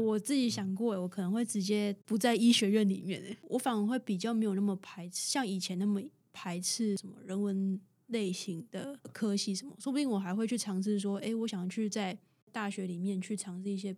[0.00, 6.00] 我自己想过，我可能会直接不在医学院里面，我反而会比较没有那么排斥，像以前那么
[6.32, 12.18] 排斥什么人文类型的科系什么，说不定我还会去尝试说，哎，我想去在
[12.50, 13.94] 大学里面去尝试一些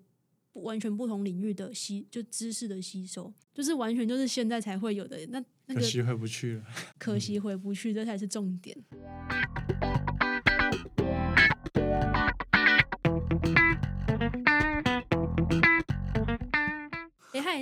[0.54, 5.24] 完全不同领域的吸，就知识的吸收，就是完全就是现在才会有的。
[5.28, 6.64] 那那可惜回不去了，
[6.98, 8.76] 可惜回不去，这才是重点。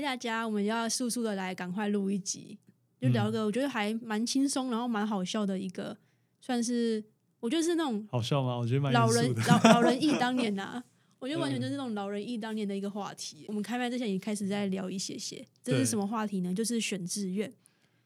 [0.01, 2.59] 嗨，大家，我们要速速的来，赶快录一集，
[2.98, 5.95] 就聊个我觉得还蛮轻松，然后蛮好笑的一个，
[6.41, 7.05] 算是
[7.38, 8.57] 我觉得是那种好笑吗？
[8.57, 10.83] 我觉得蛮老人 老老人忆当年呐，
[11.19, 13.45] 我觉得完全就是那种老人忆当年的一个话题。
[13.48, 16.55] 我们开麦之前也开始在聊一些些，这是什么话题呢？
[16.55, 17.52] 就是选志愿。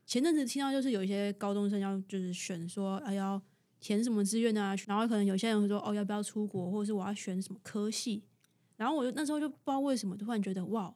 [0.04, 3.40] 前阵子听到就是有一些高中生要就是选说啊要
[3.78, 8.24] 填什么志愿啊，然后可能有些人会说哦要不要出国，或者是我要选什么科系，
[8.76, 10.92] 然后我就那时候就不知道为什么突然觉得哇。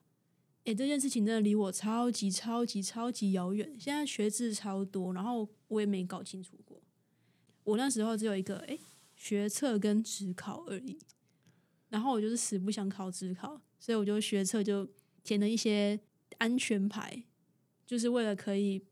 [0.68, 3.74] 哎，这件事情真的离我超级超级超级遥远。
[3.80, 6.78] 现在学制超多，然后我也没搞清楚过。
[7.64, 8.78] 我那时候只有一个哎
[9.16, 10.98] 学测跟职考而已，
[11.89, 14.86] 然后我就是死不想考职考，所以我就学测就
[15.24, 15.98] 填了一些
[16.36, 17.24] 安全牌，
[17.86, 18.84] 就是为了可以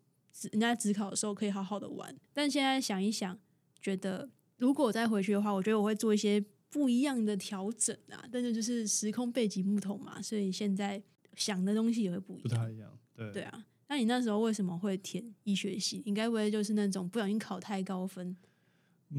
[0.53, 2.17] 人家职考的时候可以好好的玩。
[2.33, 3.39] 但现在想一想，
[3.83, 8.25] 觉得如果我再回去的话，我觉得我会做一些不一样的调整啊。
[8.33, 11.03] 但是就是时空背景不同嘛，所以现在。
[11.37, 13.65] 想的东西也会不一样，不太一样，对对啊。
[13.89, 16.03] 那你那时候为什么会填医学系？
[16.05, 18.37] 应该不会就是那种不小心考太高分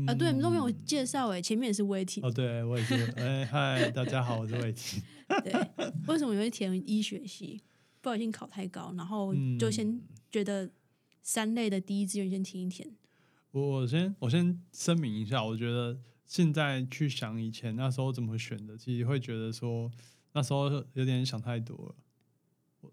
[0.05, 0.13] 啊？
[0.13, 2.95] 对，你都没有介绍哎，前面也是魏婷哦，对，我也是。
[3.15, 5.01] 哎嗨，大家好，我是魏婷。
[5.43, 5.53] 对，
[6.07, 7.61] 为什么你会填医学系？
[8.01, 10.69] 不小心考太高，然后就先觉得
[11.21, 12.89] 三类的第一志愿先填一填。
[13.51, 19.89] 我先我先声明一下，我觉得现在去想以前那时候怎么选的，其实会觉得说
[20.33, 21.95] 那时候有点想太多了。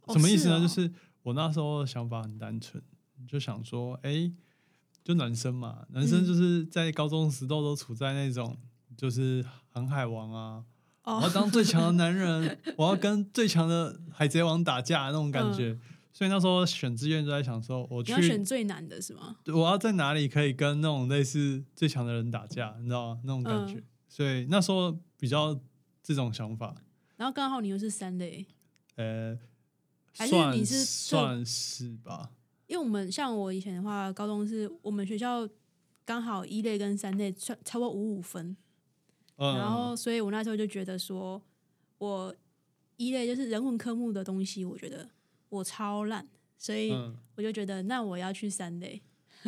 [0.09, 0.61] 什么意思呢？
[0.61, 0.93] 就是
[1.23, 2.83] 我那时候的想法很单纯，
[3.27, 4.31] 就想说，哎，
[5.03, 8.57] 就男生嘛，男生就是在高中时都都处在那种
[8.97, 10.65] 就是航海王啊，
[11.05, 15.79] 我要当最强的男人， 我要跟最强的海贼王打架那种感觉。
[16.13, 19.37] 所以那时候选志愿就在想说，我去选最难的是吗？
[19.47, 22.77] 我要在哪里可以跟那种类似最强的人打架？
[22.79, 23.21] 你知道吗？
[23.25, 23.83] 那种感觉。
[24.09, 25.59] 所以那时候比较
[26.03, 26.73] 这种想法。
[27.17, 28.47] 然后刚好你又是三类，
[28.95, 29.37] 呃。
[30.17, 32.31] 还是你是算是吧？
[32.67, 35.49] 因为我们像我以前的话，高中是我们学校
[36.05, 38.57] 刚好一类跟三类差超过五五分，
[39.37, 41.41] 然后所以我那时候就觉得说，
[41.99, 42.35] 我
[42.97, 45.11] 一类就是人文科目的东西，我觉得
[45.51, 46.27] 我超烂，
[46.57, 46.91] 所以
[47.37, 49.03] 我就觉得那我要去三类，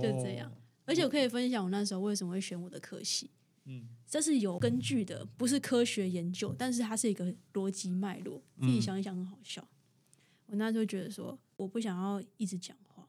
[0.00, 0.50] 就这样。
[0.84, 3.30] 而且我可以分享我那时候为什么会选我的科系，
[3.66, 9.66] 嗯，这是有根据的，不是科学研究，但是它是一个逻辑脉络，自己想一想很好笑。
[10.48, 13.06] 我那时候觉得说，我不想要一直讲话，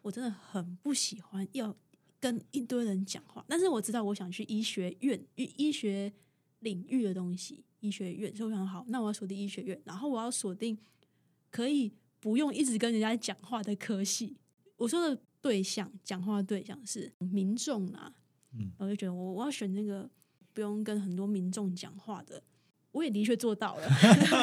[0.00, 1.76] 我真的很不喜欢要
[2.18, 3.44] 跟一堆人讲话。
[3.46, 6.12] 但是我知道我想去医学院，医医学
[6.60, 10.78] 领域的东西，医学院，所以我想好，那我要锁定医学院，然后我要锁定
[11.50, 14.38] 可以不用一直跟人家讲话的科系。
[14.76, 18.14] 我说的对象，讲话的对象是民众啊，
[18.54, 20.10] 嗯，我就觉得我我要选那个
[20.54, 22.42] 不用跟很多民众讲话的。
[22.92, 23.88] 我也的确做到了，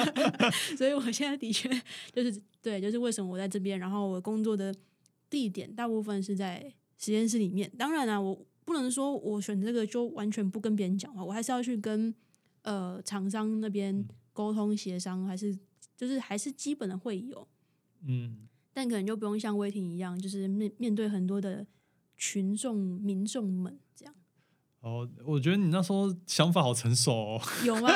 [0.76, 1.70] 所以我现在的确
[2.12, 4.74] 就是对，就是为什么我在这边，然后我工作的
[5.30, 7.72] 地点大部分是在实验室里面。
[7.78, 12.14] 当然啊，我不能说我选这个就完全不跟别人讲话，我还是要去跟
[12.64, 15.58] 呃厂商那边沟通协商，还是
[15.96, 17.48] 就是还是基本的会有，
[18.06, 21.66] 嗯，但可能就不用像威霆一样，就是面面对很多的
[22.18, 23.80] 群众民众们。
[24.82, 27.42] 哦，我觉得你那时候想法好成熟哦。
[27.66, 27.90] 有吗？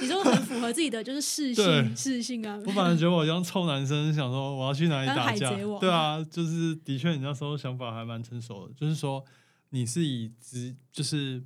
[0.00, 2.60] 你说很符合自己的就是视性，视性啊。
[2.66, 5.50] 我反正觉得我像臭男生，想说我要去哪里打架。
[5.78, 8.74] 对啊，就是的确，你那时候想法还蛮成熟的。
[8.74, 9.24] 就是说，
[9.70, 11.44] 你是以直，就是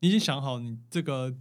[0.00, 1.32] 你已经想好，你这个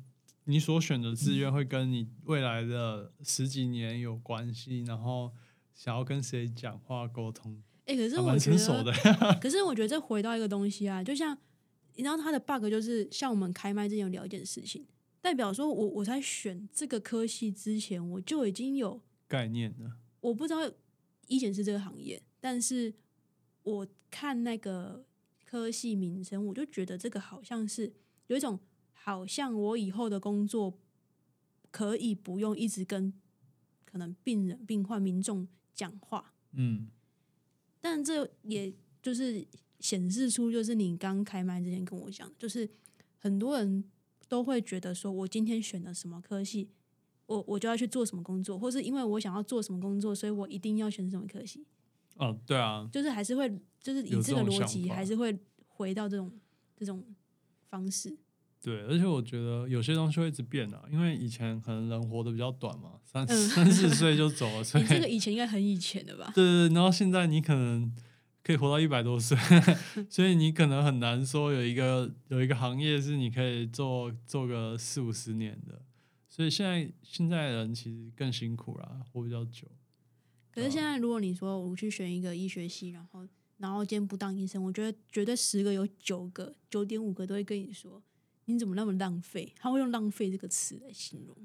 [0.46, 5.31] 你所选的志愿会跟你未来的十几年有关系，然后
[5.74, 7.60] 想要跟谁讲话沟通。
[7.88, 8.51] 哎，可是我觉
[8.84, 8.94] 得，
[9.42, 11.36] 可是我觉得这回到一个东西啊，就像。
[11.98, 14.86] 你知道他的 bug 就是像我们开麦之前有聊一件事情，
[15.20, 19.98] 代表说我我在选这个科系之前，我就已经有概念了。
[20.22, 20.72] 我不知道
[21.26, 22.94] 医检是这个行业，但是
[23.64, 25.08] 我看那个
[25.44, 27.92] 科系名称，我就觉得这个好像是
[28.28, 28.60] 有一种
[28.94, 30.80] 好像我以后的工作
[31.72, 33.12] 可以不用一直跟
[33.86, 36.36] 可能病人、病患、民众讲话。
[36.52, 36.90] 嗯，
[37.82, 38.72] 但这也
[39.02, 39.48] 就是。
[39.79, 42.69] 显示出就是你刚开麦之前跟我讲，就是
[43.18, 43.83] 很多人
[44.27, 46.69] 都会觉得说，我今天选的什么科系，
[47.25, 51.65] 我我就要去做什么工作，或是因为我想要做什么工作，所以我一定要选什么科系。
[52.15, 53.47] 哦，对啊，就是还是会，
[53.79, 55.38] 就是以这个逻辑，还是会
[55.68, 56.31] 回到这种
[56.75, 57.03] 这种
[57.69, 58.18] 方式。
[58.59, 66.31] 对，而且我觉得有些东西会一直变啊，因为以前可能人活得比较短嘛，三三四岁就走了， 所以这个以前应该很以前的吧？
[66.33, 67.94] 对对，然后现在你可能
[68.48, 69.38] 可以活到一百多岁，
[70.10, 75.82] 所以你可能很难说有一个有一个行业是你可以做做个四五十年的，
[76.30, 79.68] 所以现在现在人其实更辛苦啦，活比较久。
[80.50, 83.28] 可是现在，如果你说我去选一个医学系，然后
[83.58, 88.02] 然后今天不当医生，我觉得绝对十个有九个，九点五个都会跟你说，
[88.46, 89.54] 你怎么那么浪费？
[89.58, 91.36] 他会用“浪费”这个词来形容。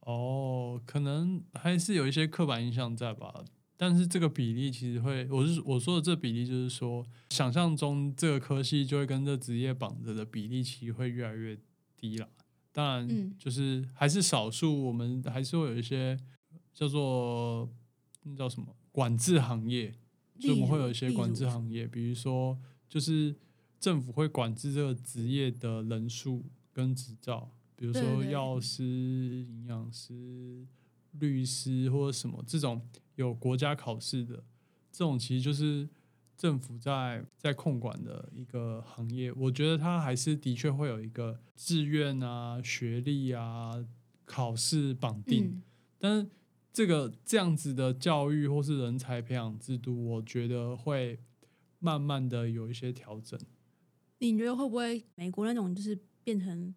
[0.00, 3.44] 哦，可能还是有一些刻板印象在吧。
[3.82, 11.58] 但是这个比例其实会，我是我说的这比例，就是说想象中这个科系就会跟这职业绑着的比例，其实会越来越
[11.96, 12.28] 低了。
[12.70, 16.16] 当然，就是还是少数，我们还是会有一些
[16.72, 17.68] 叫做。
[18.22, 19.92] 那叫什么管制行业？
[20.38, 22.56] 所以我们会有一些管制行业，比如说，
[22.88, 23.34] 就是
[23.80, 30.64] 政府会管制这个职业的人数跟执照，比如说药师、营养师、
[31.18, 32.80] 律师或者什么这种
[33.16, 34.42] 有国家考试的，
[34.90, 35.88] 这种其实就是
[36.36, 39.32] 政府在在控管的一个行业。
[39.32, 43.84] 我觉得它还是的确会有一个志愿啊、学历啊、
[44.24, 45.62] 考试绑定，
[45.98, 46.30] 但是。
[46.74, 51.18] 这个这样子的教育或是人才培养制度，我觉得会
[51.80, 53.38] 慢慢的有一些调整。
[54.20, 56.74] 你觉得会不会美国那种就是变成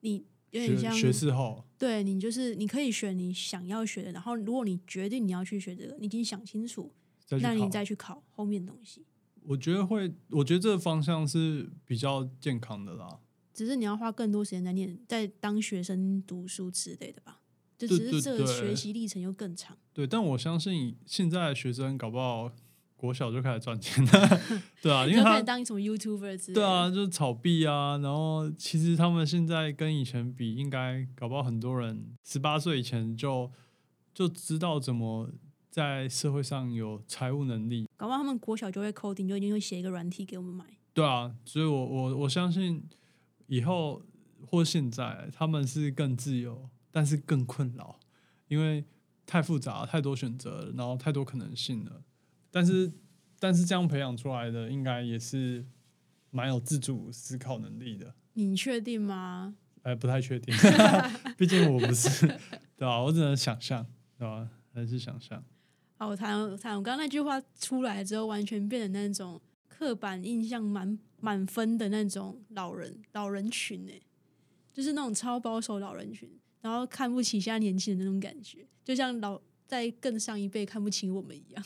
[0.00, 1.64] 你有点像学士后？
[1.78, 6.92] 对你就是你可以选你想要学的，然后如果你决定你要去学这个，你已经想清楚，
[7.40, 9.04] 那你再去考后面的东西。
[9.42, 13.20] 我觉得会，我觉得这个方向是比较健康的啦。
[13.54, 17.40] 只是你要花更多时间在念，在当学生读书之类的吧。
[17.78, 19.74] 就只是这个学习历程又更长。
[19.94, 22.52] 对，但我相信现在的学生搞不好
[23.00, 24.40] 国小就开始赚钱了，
[24.82, 26.54] 对啊， 因为他当什么 YouTuber 之类。
[26.54, 33.50] 对啊，就是炒币啊，然后其实他们现在跟以前比，应该搞不好很多人十八岁以前就
[34.12, 35.30] 就知道怎么
[35.70, 37.88] 在社会上有财务能力。
[37.96, 40.64] 搞不好他们国小就会 coding，就一定会写一个软体给我们买。
[40.92, 42.86] 对啊，所以我我我相信
[43.46, 44.02] 以后
[44.46, 46.68] 或现在他们是更自由。
[46.92, 48.00] 但是更困扰，
[48.48, 48.84] 因为
[49.24, 52.02] 太复杂，太多选择，然后太多可能性了。
[52.50, 52.90] 但是，
[53.38, 55.64] 但是这样培养出来的，应该也是
[56.30, 58.14] 蛮有自主思考能力的。
[58.34, 59.54] 你确定吗？
[59.82, 60.54] 哎，不太确定，
[61.38, 62.26] 毕竟我不是，
[62.76, 63.02] 对吧？
[63.02, 63.86] 我只能想象，
[64.18, 64.48] 对吧？
[64.74, 65.42] 还是想象。
[65.96, 73.92] 好，我谈谈，我刚刚那句话出来之后，完全变成那种刻板印象满满分的那种老人老人群呢，
[74.72, 76.30] 就是那种超保守老人群。
[76.62, 81.64] 然后看不起现在年轻人那种感觉，就像老在更上一辈看不起我们一样。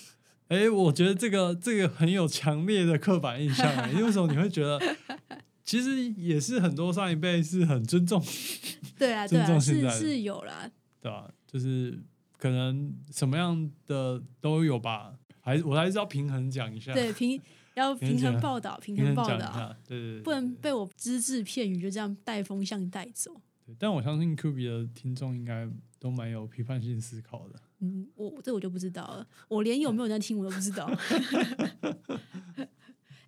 [0.49, 3.67] 哎，我觉得这个这个很有强烈的刻板印象。
[4.01, 4.79] 为什么你会觉得？
[5.65, 8.23] 其实也是很多上一辈是很尊重。
[8.99, 10.71] 对啊，对啊，是是有啦。
[11.01, 11.99] 对啊，就是
[12.37, 15.15] 可能什么样的都有吧。
[15.41, 16.93] 还我还是要平衡讲一下。
[16.93, 17.41] 对，平
[17.75, 19.75] 要平衡报道，平衡报道。
[19.89, 23.35] 对对对，不能被我只字片语就这样带风向带走。
[23.79, 25.67] 但我相信 Q B 的听众应该
[25.99, 27.59] 都蛮有批判性思考的。
[27.85, 30.87] 嗯，我这我就不知道了，我连有没有在听我都不知道。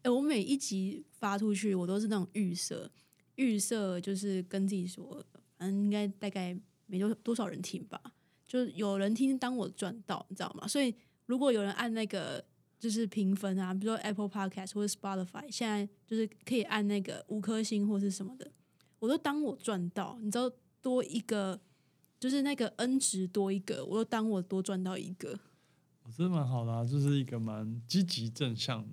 [0.00, 2.90] 哎，我每一集发出去，我都是那种预设，
[3.34, 5.22] 预设就是跟自己说，
[5.58, 8.00] 嗯，应该大概没多多少人听吧，
[8.46, 10.66] 就是有人听，当我赚到，你知道吗？
[10.66, 10.94] 所以
[11.26, 12.42] 如果有人按那个
[12.78, 18.50] 就是评分啊，比如说 Apple Podcast 或者 Spotify，现在就是可以按那个五颗星或是什么的。
[18.98, 20.50] 我都当我赚到，你知道
[20.80, 21.60] 多一个，
[22.26, 25.38] 就是那个 N 值多一个，我都当我多赚到一个。
[26.02, 28.84] 我觉得蛮好的，就是一个蛮积极正向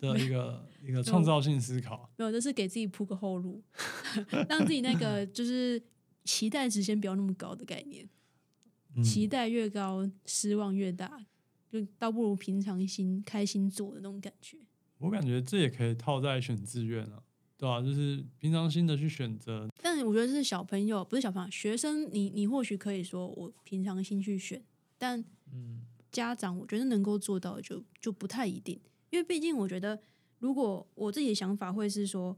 [0.00, 2.10] 的一个 一个创造性思考。
[2.16, 3.62] 没有，就是给自己铺个后路，
[4.50, 5.80] 让自己那个就是
[6.24, 8.08] 期待值先不要那么高的概念。
[9.04, 11.24] 期待越高，失望越大，
[11.70, 14.58] 就倒不如平常心、开心做的那种感觉。
[14.98, 17.22] 我感觉这也可以套在选志愿啊。
[17.56, 19.68] 对啊，就是平常心的去选择。
[20.04, 24.62] 但我觉得是小朋友，不是小朋友，学生，你你或许可以说我平常心去选，
[24.98, 25.80] 但嗯，
[26.12, 29.98] 家长我觉得能够做到就就不太一定，因为毕竟我觉得，
[30.40, 32.36] 如果我自己的想法会是说，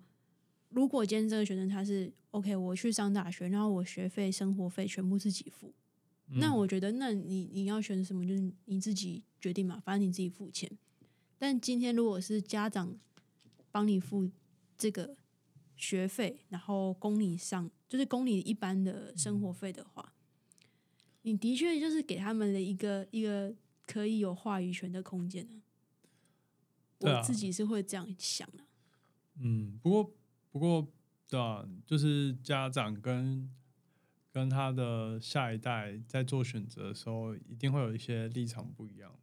[0.68, 5.74] 如果今天这个学生他是 OK，我去上大学，然后我学费、生活费全部自己付，
[6.28, 10.70] 那我觉得那你你要选什么就是你自己决定嘛，反正你自己付钱。
[11.36, 12.96] 但今天如果是家长
[13.72, 14.30] 帮你付。
[14.78, 15.16] 这个
[15.76, 20.12] 学费，然后供你上，就是供你一般的生活费的话，
[21.22, 23.54] 你的确就是给他们的一个一个
[23.86, 25.62] 可以有话语权的空间呢。
[27.00, 28.64] 我自己是会这样想的。
[29.38, 30.12] 嗯，不过
[30.50, 30.88] 不过，
[31.28, 33.50] 对啊，就是家长跟
[34.32, 39.14] 跟他的下一代在做选择的时候，一定会有一些立场不一样，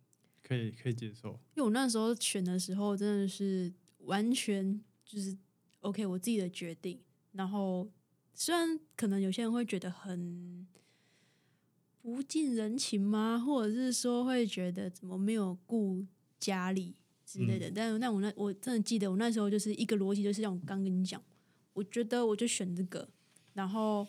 [0.44, 1.32] 可以可以接受。
[1.56, 5.36] 因为我那时候选的时候，真的是完全就是
[5.84, 7.00] OK，我自己的决定。
[7.32, 7.90] 然后
[8.34, 10.68] 虽然可能有些人会觉得很
[12.02, 16.06] 不近人情吗，或者是说会觉得怎么没有顾
[16.40, 16.96] 家里。
[17.26, 21.20] 之类的，但那我那我真的记得，我那时候就是一个逻辑，就是像我刚跟你讲，
[21.72, 23.10] 我觉得我就选这个，
[23.54, 24.06] 然后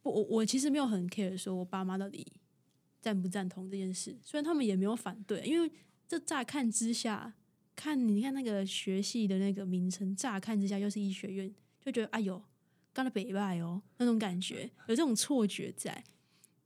[0.00, 2.26] 不，我我其实没有很 care 说我爸妈到底
[3.02, 5.70] 赞不赞同这件事，虽然他们也没有反对，因为
[6.08, 7.34] 这乍看之下，
[7.76, 12.42] 看你看那个学系的那个名称，乍看之下又是医学院，就觉得哎呦，
[12.92, 16.04] 干了北外哦那种感觉， 有这种错觉在，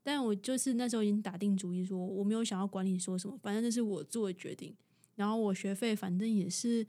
[0.02, 4.76] 但我就是那时候已经打定主意，说我没有想要管你说什么，反正这是我做的决定。
[5.16, 6.86] 然后我学费反正也是，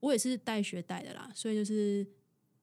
[0.00, 2.06] 我也是带学贷的啦，所以就是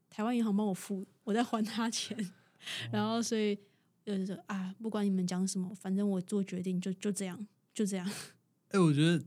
[0.10, 2.18] 台湾银行帮我付，我在还他钱。
[2.92, 3.56] 然后所以
[4.04, 8.12] 就是啊，不管你们讲什么，反正我做决定就就这样，就这样。
[8.70, 9.24] 哎，我觉得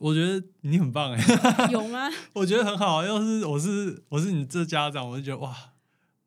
[0.00, 1.22] 我觉得你很棒哎，
[1.72, 2.08] 有吗？
[2.34, 3.04] 我觉得很好。
[3.04, 5.54] 要是我是我是你这家长，我就觉得哇，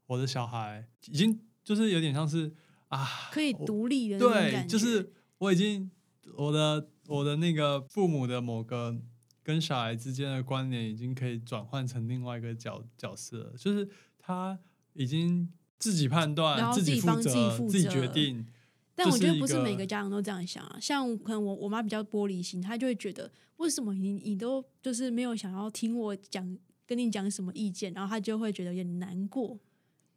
[0.07, 2.53] 我的小孩已经就是有点像是
[2.89, 5.89] 啊，可以独立的对，就是我已经
[6.37, 6.87] 我的。
[7.07, 8.95] 我的那个父母的某个
[9.43, 14.57] 跟小孩之间的关联，已经可以转换成另外一个角角色，就是他
[14.93, 18.45] 已经自己判断、自己负责、自己决定。
[18.95, 29.57] 但我觉得不是每个家长都这样想啊，像可能我我妈比较玻璃心，她就会觉得为什么你你都就是没有想要听我讲，跟你讲什么意见，然后她就会觉得有点难过。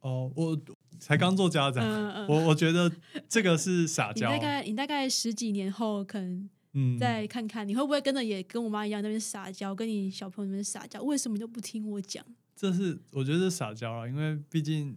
[0.01, 0.59] 哦，我
[0.99, 1.83] 才刚做家长，
[2.27, 2.91] 我我觉得
[3.27, 4.31] 这个是撒娇。
[4.31, 6.49] 你大概你大概十几年后可能。
[6.77, 12.21] 嗯再看看你会不会跟着也跟我妈一样那边撒娇，跟你小朋友那边撒娇，为什么都不听我讲？
[12.53, 14.93] 这是我觉得是撒娇了，因为毕竟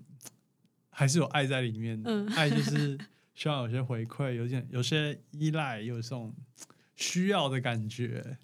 [0.91, 2.99] 还是有爱在里面的，爱就是
[3.39, 6.35] 需要有些回馈，有点有些依赖，有这种
[6.97, 8.37] 需要的感觉。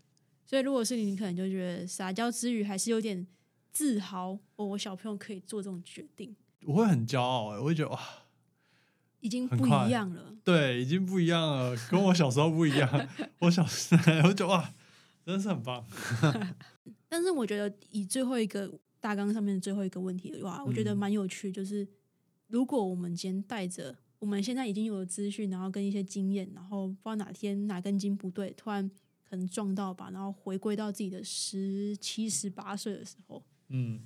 [0.46, 3.26] 所以如果是你，你可能就觉得撒娇之余还是有点
[3.72, 8.00] 自豪，哦，我小朋友可以做这种决定，我会很骄傲，我会觉得哇。
[9.18, 13.08] 已经不一样了，对，已经不一样了，跟我小时候不一样。
[13.40, 14.72] 我小时候我觉得哇，
[15.26, 15.84] 真的是很棒。
[17.08, 21.88] 但是我觉得以最后一个大纲上面的最后一个问题的话，我觉得蛮有趣，就是
[22.46, 28.90] 如果我们今天带着我们现在已经有了资讯，然后跟一些经验，然后不知道哪天哪根筋不对，突然
[29.28, 34.00] 可能撞到吧，然后回归到自己的十七十八岁的时候，嗯，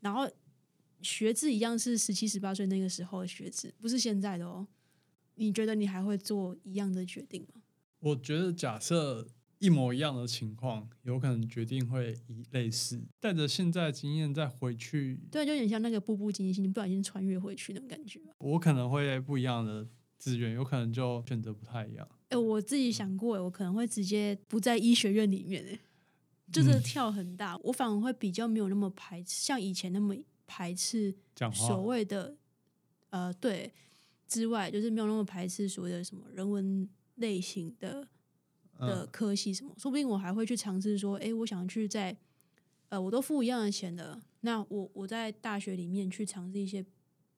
[0.00, 0.30] 然后。
[1.02, 4.68] 学制一样是十七十八岁那个时候的学制，不是现在的哦。
[5.36, 7.62] 你觉得你还会做一样的决定吗？
[8.00, 9.26] 我觉得假设
[9.60, 15.20] 一模一样的情况，有可能决定会以类似，带着现在经验再回去。
[15.30, 18.20] 对，就有点像那个步步惊心，不小心穿越回去那种感觉。
[18.38, 19.86] 我可能会不一样的
[20.18, 22.08] 资源，有可能就选择不太一样。
[22.30, 25.78] 哎，我自己想过，我可能会直接不在医学院里面，哎，
[26.52, 27.56] 就是跳很大。
[27.58, 30.14] 我反而会比较没有那么排斥，像以前那么。
[30.52, 31.14] 排斥
[31.54, 32.36] 所谓的
[33.10, 33.72] 呃对
[34.26, 38.04] 之外，就是没有那么排斥所谓的什么人文类型的
[38.80, 42.16] 的科系什么，说不定我还会去尝试说，哎，我想去在
[42.88, 46.84] 呃我都付一样的钱的，那我我在大学里面去尝试一些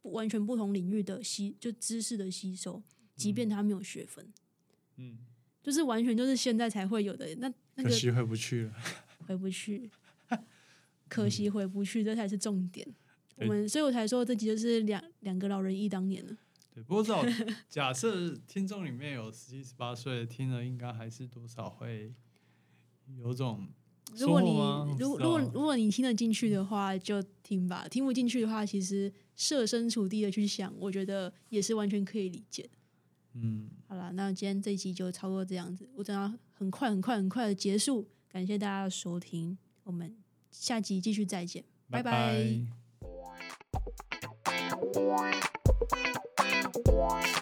[0.01, 2.83] 不完全不同领域的吸就知识的吸收，
[3.15, 4.27] 即便他没有学分，
[4.97, 5.19] 嗯，
[5.63, 8.75] 就是完全就是现在才会有的，那那可惜回不去了，
[9.27, 9.91] 回不去，
[11.09, 12.87] 可惜回不去，这才是重点。
[13.37, 16.37] 我们所以我才说这集就是两两个老人忆当年了。
[16.75, 17.23] 对，不过至少
[17.69, 22.15] 假设听众里面有十七十八岁听了，应该还是多少会
[23.19, 23.69] 有种。
[24.17, 24.51] 如果你
[24.99, 32.69] 如如果如果你听得进去的话，就听吧；听不进去的话，其实设身处地的去想，我觉得也是完全可以理解。
[33.35, 38.07] 嗯，好了，那今天这一集就差不多这样子，我等下很快很快很快的结束。
[38.29, 40.15] 感谢大家的收听，我们
[40.51, 42.67] 下集继续再见，拜拜。
[46.73, 47.33] Bye.